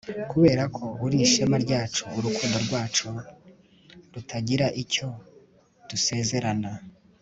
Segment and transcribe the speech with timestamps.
[0.29, 3.07] kuberako uri ishema ryacu, urukundo rwacu
[4.13, 5.07] rutagira icyo
[5.89, 6.71] dusezerana